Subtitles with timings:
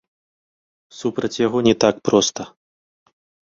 [1.01, 2.49] Супраць яго не так проста.